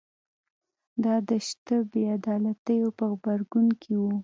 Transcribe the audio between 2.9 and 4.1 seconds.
په غبرګون کې و